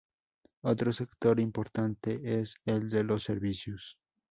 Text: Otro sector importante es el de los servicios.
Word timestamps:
Otro 0.63 0.91
sector 0.93 1.39
importante 1.39 2.19
es 2.39 2.55
el 2.65 2.89
de 2.89 3.03
los 3.03 3.21
servicios. 3.23 3.99